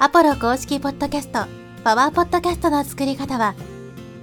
[0.00, 1.46] アポロ公式ポッドキャスト、
[1.84, 3.54] パワーポッドキャストの作り方は、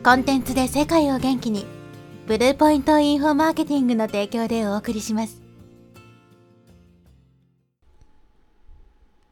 [0.03, 1.65] コンテンツで世界を元気に、
[2.27, 5.41] ブルーポイントインフォマーケティングの提供でお送りします。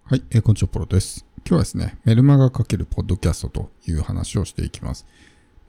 [0.05, 1.25] はい、えーこんにちは、ポロです。
[1.39, 5.05] 今日はですね、メルマガかけるポッドキャストという話をしていきます。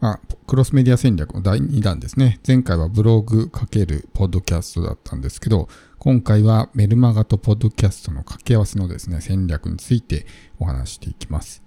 [0.01, 2.41] まあ、クロスメディア戦略の第2弾ですね。
[2.47, 5.69] 前回はブログかけるポッドキャストだったんですけど、
[5.99, 10.25] 今回はメルマガとポッドキャストの掛け合わせのですね、戦略について
[10.59, 11.63] お話していきます。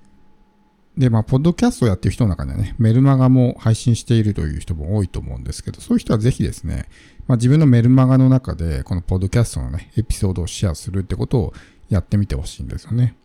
[0.98, 6.90] で、まあ、ポッドキャストをやってる人の中でね、メルマガも配信しているという人も多いと思うんですけど、そういう人はぜひですね、
[7.28, 11.54] まあ、自分のメルマガの中で、このポッドキャストのね、エピソードをシェアするってことを
[11.90, 13.16] やってみてほしいんですよね。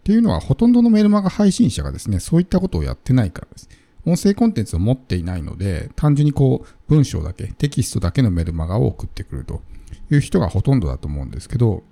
[0.00, 3.68] っていうのは、ほとんどのメルマガ配信者がですね、そういったことをやってないからです。
[4.06, 9.62] 音声コンテンツを持っていないので、単純にこう、文章だけ、テキストだけのメルマガを送ってくると
[10.10, 11.82] いう人がほとんどだと思うんですけど、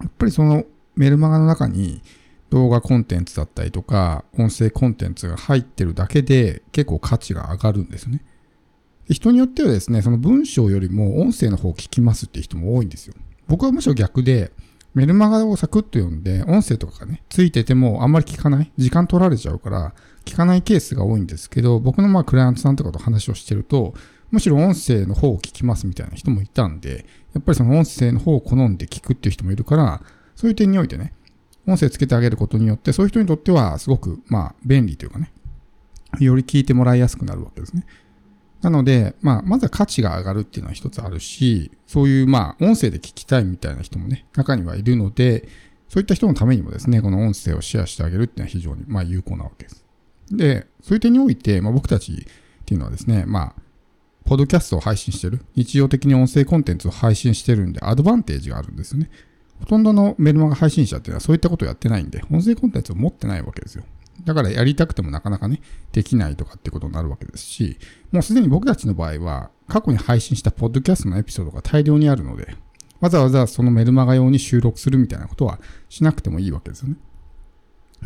[0.00, 0.64] やっぱりその
[0.96, 2.02] メルマガの中に
[2.50, 8.24] 動画コンテンツだったりとか、音声コンテンツが入ってるだけで結構価値が上がるんですよね。
[9.08, 13.14] 人によってはですね、その文章よりも音声の方を聞きますっていう人も多いんですよ。
[13.46, 14.50] 僕はむしろ逆で、
[14.96, 18.72] メルマガをサクッと読んで、音声とかがね、ついててもあんまり聞かない。
[18.78, 19.94] 時間取られちゃうから、
[20.24, 23.92] 聞かないケースが多いんですけど、僕のまあクライアントさんとかと話をしてると、
[24.30, 30.00] むしろ音声の方を聞きますみたいな人もいたんで、やっぱりその音声の方を好んで聞くっていう人もいるから、
[30.34, 31.12] そういう点においてね、
[31.66, 35.30] 音声つけてあげることによって、そういう人にとってはすごくまあ便利というかね、
[36.20, 37.84] より聞いてもらいやすくなるわけですね。
[38.62, 45.48] なので、まあ、まずは価値が上がるっていうのは一つあるし、そういう、まあ、音声で聞きたいみたいな人もね、中にはいるので、
[45.88, 49.84] そういった人のためにもですね、この音声をシェアしてあげるっていうのは非常に、まあ、有効なわけです。
[50.30, 53.62] で、そういう点において、まあ、僕たちっていうのはですね、まあ、
[54.24, 59.10] ポッドキャストを配信してる、日常的に音声コンテンツを配信してるんで、アドバンテージがあるんですよね。
[59.60, 63.84] ほとんどのメルマガ配信者っていうのはそういったことをやってないんで、音声コンテンツを持ってないわけですよ。
[64.24, 65.60] だからやりたくてもなかなかね、
[65.92, 67.78] できないとかってことになるわけですし、
[68.12, 72.56] もうすでに僕たちの場合は、過去に配信したポッドキャストのエピソードが大量にあるので、
[73.00, 76.96] わざわざそのメルマガ用に収録するみたいなことはしなくてもいいわけですよね。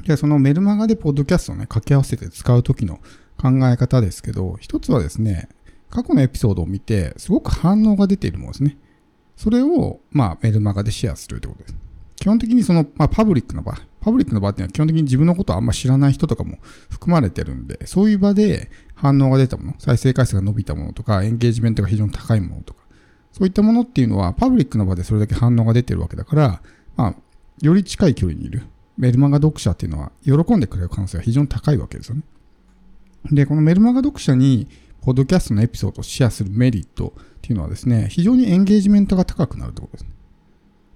[0.04, 3.00] で、そのメルマガでポッドキャストをね、掛け合わせて使うときの
[3.36, 5.48] 考え方ですけど、一つはですね、
[5.90, 8.76] 過去のエピソードを見て、すごく反応が出ているものですね。
[9.36, 11.74] それを、まあ、メルマガでシェアするってことです。
[12.20, 16.58] 基本的にその、まあ、パブリックな場、パブリックな場っていうのは基本的に自分のことをあんま知らない人とかも
[16.90, 22.80] 含まれてるんで、そういう場で反応が出たもの、再生回数が伸びたものとか、エンゲージメントが非常に高いものとか、
[23.32, 26.62] そういったものっていうのは、パブリックな場でそれだけ反応が出てるわけだから、
[26.96, 27.14] まあ、
[27.62, 28.64] より近い距離にいる
[28.98, 32.22] メルマガ読者っていうのは、喜んでくれる可能性が非常に高いわけですよね。
[33.32, 34.68] で、このメルマガ読者に、
[35.00, 40.19] ポッドキャストのエピソードをシェアするメリットっていうのはですね、非常にエンゲージメントが高くなるってことです。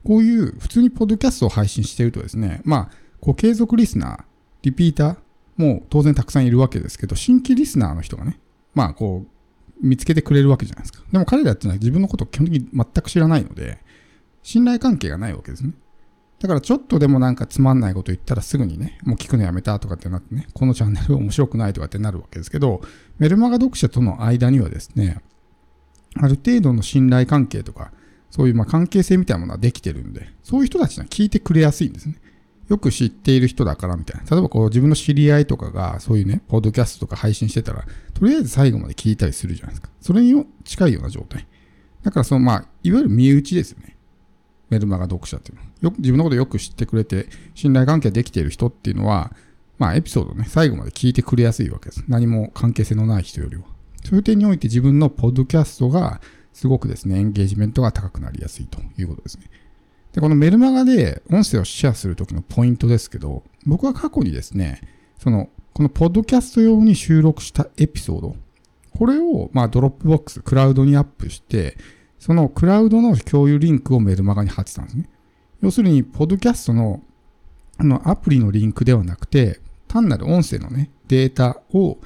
[0.04, 4.24] こういう普通にポッドキャストを配信しているとですね、まあ、こう継続リスナー、
[4.62, 5.16] リピーター
[5.56, 8.38] も当然たくさんいるわけですけど、新規リスナーの人がね、
[8.74, 11.02] まあこう、見つけてくれるわけじゃないですか。
[11.10, 13.78] でも彼らっていうのは自分のことを基本的に全く知らないので、
[14.42, 15.72] 信頼関係がないわけですね。
[16.40, 22.82] だからちょっとでもなんかつまんないこと言ったらすぐにね、もう聞くのやめたとかってなってね、このチャンネル面白くないとかってなるわけですけど、
[23.18, 25.22] メルマガ読者との間にはですね、
[26.16, 27.92] ある程度の信頼関係とか、
[28.30, 32.16] そういうまあ関係性みたいなものはできてるんで、そういう人たちは聞いてくれやすいんですね。
[32.68, 34.30] よく知っている人だからみたいな。
[34.30, 39.90] 例えばこう自分の知り合いとかがそういうね、ポッドキャストとか配信してたら、とりあえず最後まで聞いたりするじゃないですか。
[40.00, 41.46] それに近いような状態。
[42.02, 43.96] だからそのまあ、いわゆる身内ですよね。
[44.70, 45.68] メルマガ読者っていうのは。
[45.82, 49.32] よく、自分のことよく知ってくれて、信頼関係できている人っていうのは、
[49.78, 52.04] まあエピソードね、最後まで聞いてくれやすいわけです。
[52.08, 53.64] 何も関係性のない人よりは。
[54.04, 56.20] そういう点において自分のポッドキャストが
[56.54, 59.50] すごくですね、エンゲージメントが高くなりやすいということですね。
[60.12, 64.80] で、このメルマガで音声をシェアするときのポイントですけど、僕は過去にですね、
[65.18, 68.36] その、このポッドキャスト用に収録したエピソード、
[68.96, 71.76] これを、まあ、 Dropbox、クラウドにアップして、
[72.20, 75.08] そのクラウドの共有リンクをメルマガに貼ってたんですね。
[75.60, 77.02] 要するに、ポッドキャストの、
[77.78, 81.98] あの、アプリのリンクではなくて、単なる音声のね、データを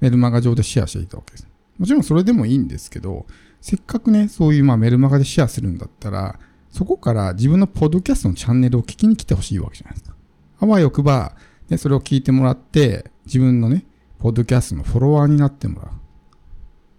[0.00, 1.48] メルマガ上でシェアしていたわけです。
[1.78, 3.26] もちろんそれでもいいんですけど、
[3.64, 6.38] せっかくね、そういうまあメルマガでシェアするんだったら、
[6.70, 10.14] そこから自分のポッドキャストのチャンネルを聞きに来てほしいわけじゃないですか。
[10.60, 11.34] あわよくば、
[11.70, 13.86] ね、それを聞いてもらって、自分のね、
[14.18, 15.90] ポッドキャストのフォロワーになってもらう。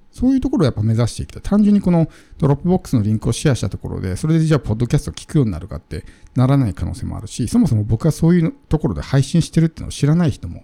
[0.09, 1.43] そういうところをやっぱ目指していきたい。
[1.43, 2.09] 単純にこの
[2.39, 6.03] Dropbox のリンクをシェアしたところで、それでじゃあポッドキャストを聞くようになるかって
[6.33, 10.63] ならない可能性もあるし、そもそも僕はそういうところで配信してるっていうのを知らない人も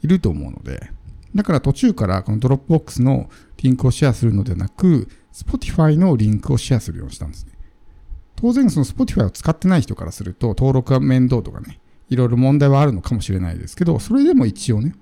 [0.00, 0.92] いると思うので、
[1.34, 7.52] だから途中からこの Dropbox のリンクをシェアするのではなく、Spotify のリンクをシェアするようにしたんですね。
[8.36, 11.78] 当然その Spotify を使ってない人からすると登録が面倒とかね、
[12.08, 14.94] いろいろ問題はあるのかもしれないですけど、それでも一応ね、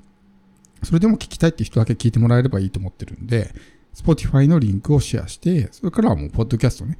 [0.82, 3.54] それでも聞きたいって人だけ聞いてもらえればいいと思ってるんで、
[3.94, 6.98] Spotify のリンクをシェアして、それからはもう、ポッドキャストね、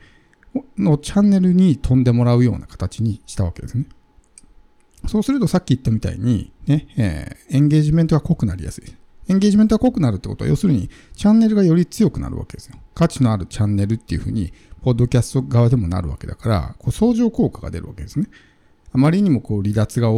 [0.76, 3.86] のチャンネルに飛んでもらうような形にしたわけですね。
[5.06, 8.84] そうするとさっき言ったみたいに、ね、えー、エンゲージメントが濃くなりやすい。
[9.28, 12.76] エンゲージメントが濃くなるってことは、要するに、チャンネルがより強くなるわけですよ。
[12.94, 14.52] 価値のあるチャンネルっていうふうに、
[14.82, 18.26] ポッドキャスト側でもなるわけだから、こう相乗効果が出るわけですね。
[18.92, 20.08] あまりにもこう離脱が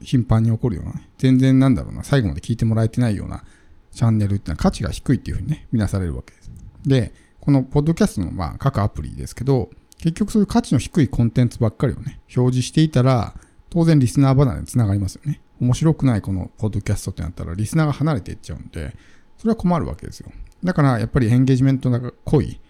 [0.00, 3.44] 頻繁に起こるような、ね、全然なんだろうな、最後まで聞いてもらえてないような
[3.92, 6.50] チャンネルっていうのは価値が低いっていうふうにね、見なされるわけです。
[6.84, 13.34] で、このポッドキャストのまあ各アプリですけど、結局そういう価値の低いコンテンツばっかりをね、表示していたら、
[13.70, 15.40] 当然リスナー離れにつながりますよね。
[15.62, 18.96] 面白くないこのポッドキャストってなったら、リスナーが離れていっちゃうんで、
[19.38, 20.32] それは困るわけですよ。
[20.64, 22.60] だからやっぱりエンゲージメントが濃い、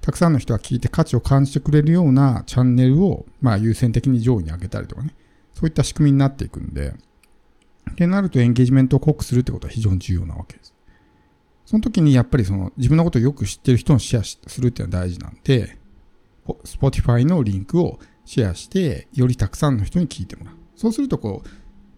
[0.00, 5.14] たくさんの人が聞いて価値を感じてくれるようなチャンネルを、まあ優先的に上位に上げたりとかね、
[5.54, 6.94] そういった仕組みになっていくんで、
[7.92, 10.74] ってなるとエンゲージメントを濃くするってことは非常に重要なわけです。
[11.66, 15.78] その時にやっぱりその自分のことをよく知ってる人にシェアするっていうのは大事なんで、
[16.64, 20.54] Spotify のリンクをシェアして、よりたくさんの人に聞いてもらう。
[20.76, 21.48] そうするとこう、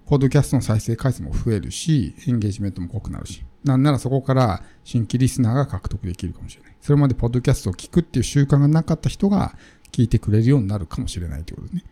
[0.07, 6.77] ポッドキャストの再生回数も増えるし、エンゲージメントも濃くなるし、なんならそこから新規リスナーが獲得できるかもしれない。
[6.81, 9.55] それまでポッドキャストを聞くっていう習慣がなかった人が
[9.93, 11.91] 聞いてくれるようになるかもしれないということですね。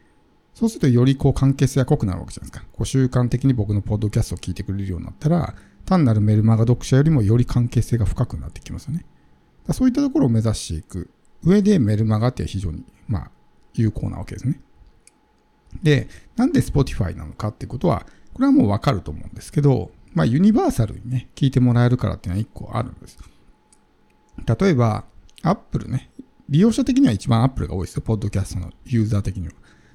[0.55, 2.67] そうするとよりこう関係性が濃くなるわけじゃないですか。
[2.73, 5.55] こう習慣的に僕のポッドキャストを聞いてくれるようになったら、
[5.87, 9.07] 単なるメルマガ読者よりもより関係性が深くなってきますよね。
[9.73, 11.11] そういったところを目指していく
[11.43, 13.31] 上でメルマガって非常に、まあ、
[13.75, 14.61] 有効なわけですね。
[15.83, 23.19] で、なんで Spotify なのかってことは、これはもうわかると思うんですけど、まあ、ユニバーサルにね、聞いてもらえるからっていうのは一個あるんです。
[24.47, 25.05] 例えば、
[25.43, 26.11] Apple ね、
[26.49, 29.53] 利用者的には一番 Apple が多いですよ、ポッドキャストのユーザー的には。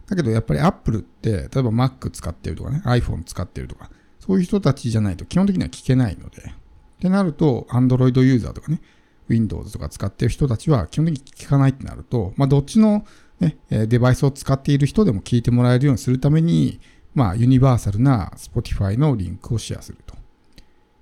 [0.07, 3.89] だけどやっぱり Apple って、例えば Mac 使ってるとかね、iPhone 使ってるとか、
[4.19, 6.41] そういう人たちじゃないと基本的には聞けないので。
[6.41, 8.81] ってなると、Android ユーザーとかね、
[9.27, 13.05] Windows とか使ってる人たちは基本的に聞かないってなると、まあどっちの、
[13.45, 16.79] ね、デバイスを使っている人でも聞いてもらえるようにするために、
[17.13, 20.15] まあユニバーサルな Spotify のリンクをシェアすると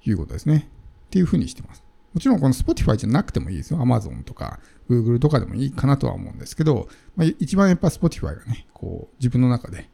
[0.06, 0.70] いうことですね。
[1.08, 1.84] っていうふうにしてます。
[2.14, 3.80] もちろんこの Spotify じゃなくてもいいですよ。
[3.80, 4.60] Amazon とか
[4.90, 9.90] Google とかでもいいかなとは思うんですけど、まあ、一番やっぱ Spotify がね、こう自分の中で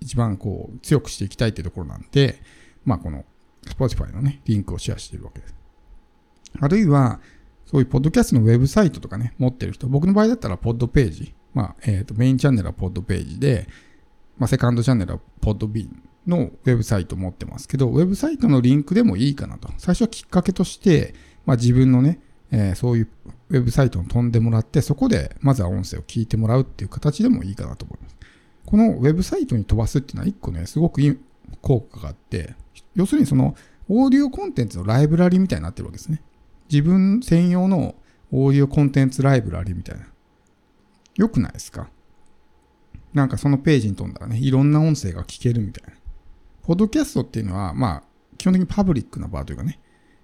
[0.00, 2.42] 一番こう強くしていきたいっていうところなんで、
[2.84, 3.24] まあこの
[3.66, 5.54] Spotify のね、リンクをシェアしているわけです。
[6.60, 7.20] あるいは、
[7.66, 13.68] そういうポッドキャストのウェブサイトとかね、持ってる人、僕の場合だったらポッドページ、まあ、えっ、ー、と、メインチャンネルはポッドページで、
[14.38, 19.68] まあ、セカンドチャンネルはポッドビーンのウェブサイト持ってますけど、ウェブサイトのリンクでもいいかなと。
[19.78, 21.14] 最初はきっかけとして、
[21.44, 22.20] まあ、自分のね、
[22.50, 23.08] えー、そういう
[23.50, 28.16] ウェブサイトに飛んでもらって、そこでまずは音声を聞いてもらうっていう形でもいいかなと思います。
[28.66, 31.18] このウェブサイトに飛ばすっていうのは一個ね、すごくいい
[31.60, 32.54] 効果があって、
[32.94, 33.56] 要するにその
[33.88, 36.22] オーディオコンテンツのライブラリみたいになってるわけですね。
[36.70, 37.94] 自分専用の
[38.30, 40.06] オーディオコンテンツライブラリみたいな。
[41.16, 41.88] よくないですか？
[43.12, 45.94] なんかそのページに飛んだらね、いろんな音声が聞けるみたいな。
[46.62, 48.02] ポッドキャストっていうのは、まあ、
[48.38, 49.80] 基本的にパブリックな場というかね、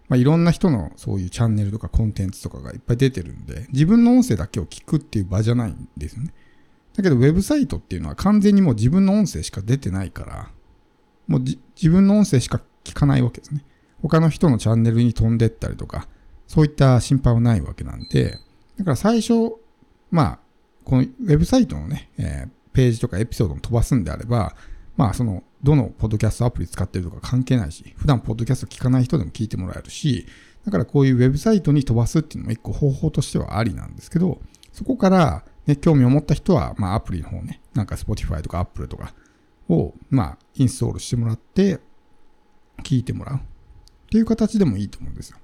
[0.09, 6.33] まあ、いろんな人のそういうチャンネルとかコンテンツとかがいっぱい出てるんで、自分の音声だけを聞くっていう場じゃないんですよね。
[6.97, 10.51] だけど、ウェブサイトっていうのは完全にもう自分の音声しか出てないから、
[11.27, 11.59] もう自
[11.91, 13.65] 分の音声しか聞かないわけですね。
[14.01, 16.09] 他の人のチャンネルに飛んでったりとか、
[16.47, 18.39] そういった心配はないわけなんで、
[18.79, 19.57] だから最初、
[20.11, 20.39] まあ、
[20.89, 24.57] このウェブサイトのね、えー、ページとかエピソードを飛ばすんであれば、
[24.97, 30.27] まあ、その、どのポッドキャストアプリ使ってるとか関係ないし、普段ポッドキャスト聞かない人でも聞いてもらえるし、
[30.65, 34.41] だからこういうウェブサイトに飛ばすっていうのも一個方法としてはありなんですけど、
[34.73, 39.13] そこから、ね、興味を持った人は、まあ、アプリの方ね、なんか Spotify とか Apple とか
[39.69, 41.81] を、まあ、インストールしてもらって、
[42.83, 43.37] 聞いてもらう。
[43.37, 43.41] っ
[44.11, 45.39] ていう形でもいいと思うんですよ。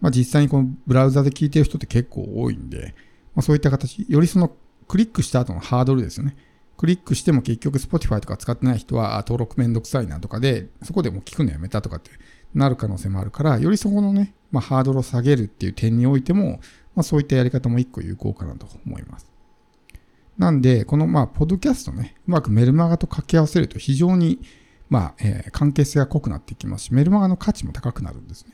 [0.00, 2.94] まあ実際にこのブラウザで聞いてる人って結構多いんで、
[3.34, 4.52] まあそういった形、よりその
[4.88, 6.36] クリックした後のハードルですよね。
[6.76, 12.10] クリックしても結局 Spotify とか使ってない人は登録めんどくさいなとかで、そこでも聞くのやめたとかって
[12.54, 16.60] なる可能性もあるから、よりそこのね、まあハードルを下げるっていう点においても、
[16.94, 19.30] まあそういったやり方も一個有効かなと思います。
[20.38, 24.38] なんで、このまあ、ポッドキャストね、うまくメルマガと掛け合わせると非常に
[24.88, 28.52] まあ、えー、関係性が濃くなっていきますし、メルマガの価値も高くなるんですね。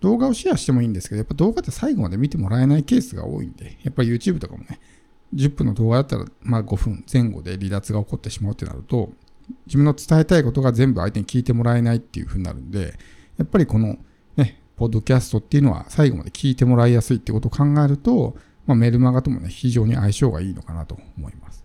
[0.00, 4.80] 動画をシェアしてもいいんですけど、やっぱ動画って最後まで見てもらえないケースが多いんで、やっぱり YouTube とかもね、
[5.34, 9.10] 10分の動画だったら、まあ5分前後で離脱が起こってしまうってなると、
[9.66, 12.94] 自分の伝えたいことが全部相手に聞いてもらえないっていうふうになるんで、
[13.38, 13.98] やっぱりこの
[14.36, 18.36] ね、ポッドキャストっていうのは最後まで聞いてもらいやすいってことを考えると、
[18.66, 21.61] まあ、メルマガともね、非常に相性がいいのかなと思います。